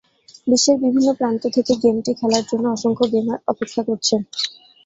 [0.47, 4.19] বিশ্বের বিভিন্ন প্রান্ত থেকে গেমটি খেলার জন্য অসংখ্য গেমার অপেক্ষা করছেন।